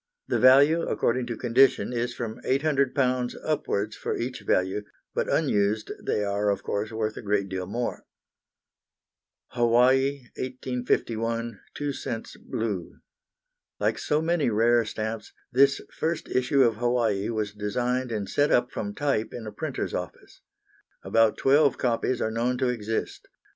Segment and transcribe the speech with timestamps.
[0.27, 4.81] The value, according to condition, is from £800 upwards for each value,
[5.13, 8.05] but unused they are of course worth a great deal more.
[9.49, 12.97] Hawaii, 1851, 2 cents, blue.
[13.79, 18.71] Like so many rare stamps, this first issue of Hawaii was designed and set up
[18.71, 20.41] from type in a printer's office.
[21.03, 23.27] About twelve copies are known to exist.